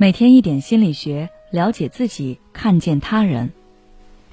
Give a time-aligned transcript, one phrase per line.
[0.00, 3.52] 每天一点心理学，了解自己，看见他人。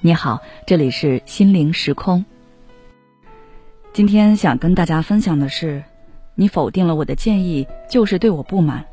[0.00, 2.24] 你好，这里是心灵时空。
[3.92, 5.84] 今天想跟大家分享的是，
[6.34, 8.86] 你否定了我的建议，就是对我不满。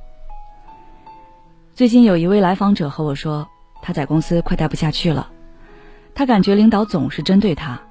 [1.74, 3.48] 最近有一位来访者和我说，
[3.82, 5.32] 他在公司快待不下去了，
[6.14, 7.82] 他感觉领导总是针对他。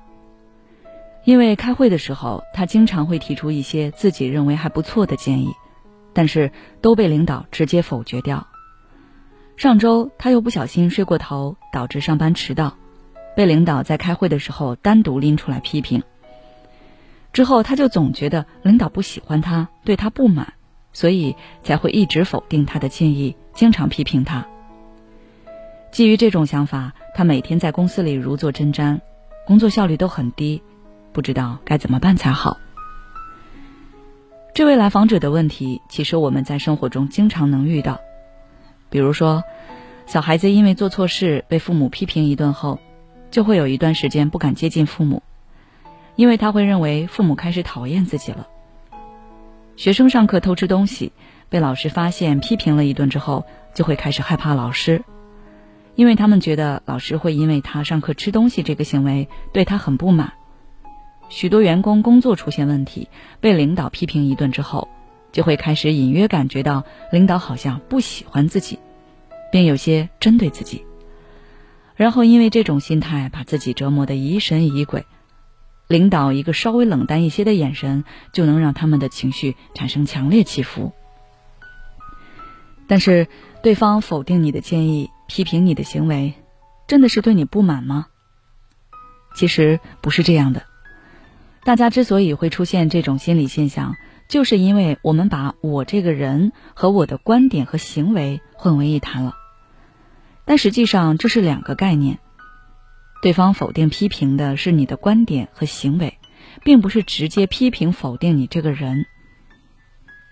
[1.24, 5.54] 因为开会的时候，他经常会提出一些自己认为还不错的建议，
[6.12, 8.46] 但是都被领导直接否决掉。
[9.56, 12.76] 上周他又不小心睡过头，导致上班迟到，
[13.36, 16.02] 被领导在开会的时候单独拎出来批评。
[17.32, 20.54] 之后他就总觉得领导不喜欢他，对他不满，
[20.92, 24.44] 所以才会一直否定他的建议，经常批评他。
[25.92, 29.00] 基于这种想法，他每天在公司里如坐针毡，
[29.46, 30.62] 工作效率都很低，
[31.12, 32.58] 不知道该怎么办才好。
[34.52, 38.00] 这位来访者的问题，其实我们在生活中经常能遇到。
[38.94, 39.42] 比如说，
[40.06, 42.78] 小孩子因为做错事被父母批评一顿后，
[43.28, 45.20] 就会有一段时间不敢接近父母，
[46.14, 48.46] 因为他会认为父母开始讨厌自己了。
[49.74, 51.10] 学生上课偷吃东西
[51.48, 55.02] 被老师发现批评了一顿之后，就会开始害怕老师，
[55.96, 60.34] 因为他们觉得老师会因为他上课吃东西这个行为对他很不满。
[61.28, 63.08] 许多员工工作出现问题
[63.40, 64.86] 被领导批评一顿之后。
[65.34, 68.78] 就会开始隐约感觉到领导好像不喜欢自己，
[69.50, 70.86] 并有些针对自己，
[71.96, 75.04] 然后因为这种心态把自己折磨得疑神疑鬼，
[75.88, 80.92] 领导一个稍微冷淡一些的眼神就能让他们的情绪产生强烈起伏。
[82.86, 83.26] 但是
[83.60, 86.34] 对方否定你的建议，批评你的行为，
[86.86, 88.06] 真的是对你不满吗？
[89.34, 90.62] 其实不是这样的，
[91.64, 93.96] 大家之所以会出现这种心理现象。
[94.28, 99.34] 就是因为我们把我这个人和我的观点和行为混为一谈了，
[100.44, 102.18] 但实际上这是两个概念。
[103.22, 106.18] 对方否定批评的是你的观点和行为，
[106.62, 109.06] 并不是直接批评否定你这个人。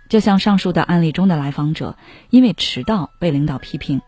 [0.08, 1.96] 就像上述的案例中的来访者，
[2.28, 4.02] 因为迟到被领导批评，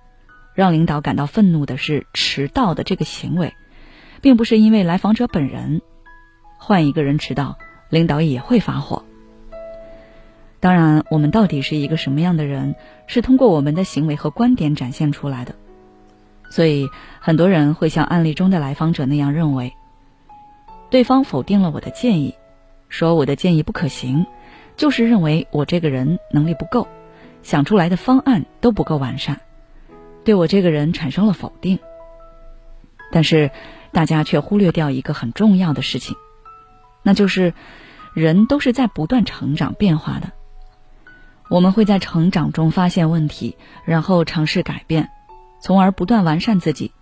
[0.55, 3.55] 让领导感到愤怒的是迟到的这个行为，
[4.21, 5.81] 并不是因为来访者本人。
[6.59, 7.57] 换一个人迟到，
[7.89, 9.05] 领导也会发火。
[10.65, 12.75] 当然，我们到底是一个什么样的人，
[13.07, 15.55] 是通过我们的行为和观点展现出来的。
[16.49, 16.89] 所以，
[17.21, 19.75] 很多人会像案例中的来访者那样认为，
[20.89, 22.35] 对方否定了我的建议，
[22.89, 24.25] 说我的建议不可行，
[24.75, 26.89] 就是认为我这个人能力不够，
[27.43, 29.43] 想出来的方案都不够完善，
[30.25, 31.79] 对我这个人产生了否定。
[33.13, 33.51] 但是，
[33.93, 36.17] 大家却忽略掉一个很重要的事情，
[37.03, 37.53] 那就是
[38.15, 40.33] 人都是在不断成长变化的。
[41.49, 45.11] 我们会在成长中发现问题，然后尝试改变，
[45.61, 46.93] 从而不断完善自己。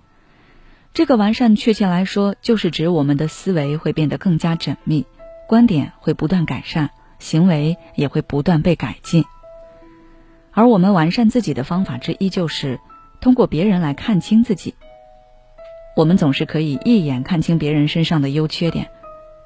[0.94, 5.06] 这个完善，确切来说，就是指我们的思维会变得更加缜密，
[5.48, 9.24] 观点会不断改善，行为也会不断被改进。
[10.52, 12.78] 而我们完善自己的方法之一，就是
[13.20, 14.74] 通过别人来看清自己。
[15.96, 18.90] 我们总是可以一眼看清别人身上的优缺点，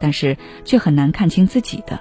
[0.00, 2.00] 但是却很难看清自己的。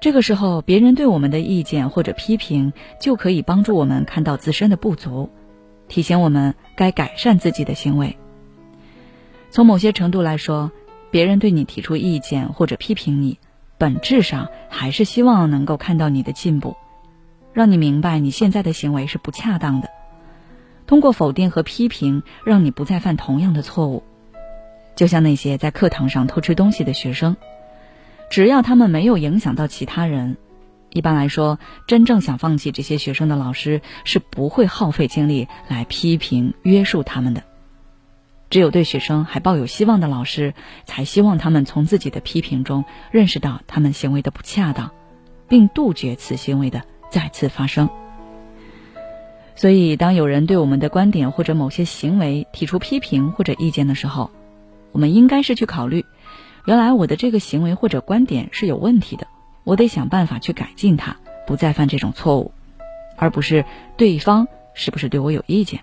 [0.00, 5.28] 这个时候，别人对我们的意见或者批评，就可以帮助我们看到自身的不足，
[5.88, 8.16] 提醒我们该改善自己的行为。
[9.50, 10.70] 从某些程度来说，
[11.10, 13.40] 别人对你提出意见或者批评你，
[13.76, 16.76] 本质上还是希望能够看到你的进步，
[17.52, 19.88] 让你明白你现在的行为是不恰当的，
[20.86, 24.04] 通过否定和批评，让你不再犯同样的错误。
[24.94, 27.36] 就像那些在课堂上偷吃东西的学生。
[28.30, 30.36] 只要他们没有影响到其他人，
[30.90, 37.42] 一般来说，真正想放弃这些学生的老师是不会耗费精力来批评约束他们的。
[38.50, 44.90] 只有对学生还抱有希望的老师，才希望他们从自己的批评中认识到他们行为的不恰当，
[45.48, 47.90] 并杜绝此行为的再次发生。
[49.54, 54.30] 所以，当有人对我们的观点或者某些行为提出批评或者意见的时候，
[54.92, 56.04] 我们应该是去考虑。
[56.68, 59.26] 原来我的这个行为或者观点是有问题的，
[59.64, 61.16] 我得想办法去改进它，
[61.46, 62.52] 不再犯这种错误，
[63.16, 63.64] 而不是
[63.96, 65.80] 对方是不是对我有意见。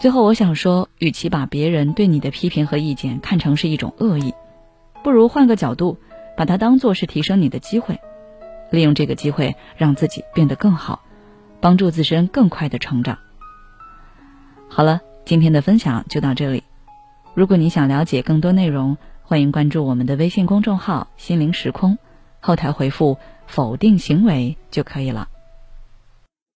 [0.00, 4.34] 最后，我想说，与其把别人对你的批评和意见看成是一种恶意，
[5.04, 5.98] 不如换个角度，
[6.36, 8.00] 把它当做是提升你的机会，
[8.72, 11.00] 利用这个机会让自己变得更好，
[11.60, 13.16] 帮助自身更快的成长。
[14.68, 16.64] 好了，今天的分享就到这里。
[17.34, 21.96] 如果你想了解更多内容，欢迎关注我们的微信公众号“心灵时空”，
[22.40, 23.16] 后台回复
[23.48, 25.31] “否定行为”就可以了。